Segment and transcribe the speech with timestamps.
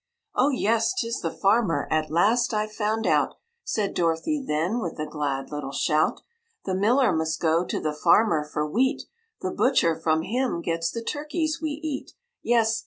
[0.33, 0.95] "Oh, yes!
[0.97, 5.71] 'tis the farmer; at last I've found out," Said Dorothy, then, with a glad little
[5.71, 6.21] shout.
[6.65, 9.03] "The miller must go to the farmer for wheat,
[9.41, 12.79] The butcher from him gets the turkeys we eat; Yes!